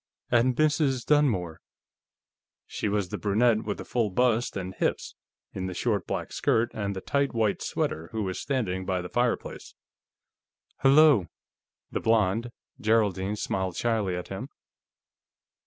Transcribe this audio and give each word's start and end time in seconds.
"And 0.31 0.55
Mrs. 0.55 1.05
Dunmore." 1.05 1.61
She 2.65 2.89
was 2.89 3.09
the 3.09 3.19
brunette 3.19 3.65
with 3.65 3.77
the 3.77 3.85
full 3.85 4.09
bust 4.09 4.57
and 4.57 4.73
hips, 4.73 5.13
in 5.53 5.67
the 5.67 5.75
short 5.75 6.07
black 6.07 6.33
skirt 6.33 6.71
and 6.73 6.95
the 6.95 7.01
tight 7.01 7.35
white 7.35 7.61
sweater, 7.61 8.09
who 8.11 8.23
was 8.23 8.39
standing 8.39 8.83
by 8.83 9.03
the 9.03 9.09
fireplace. 9.09 9.75
"H'lo." 10.83 11.27
The 11.91 11.99
blonde 11.99 12.49
Geraldine 12.79 13.35
smiled 13.35 13.75
shyly 13.75 14.15
at 14.15 14.29
him. 14.29 14.49